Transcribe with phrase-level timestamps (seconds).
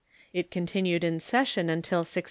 [0.33, 2.03] It contin iied in session until 1647.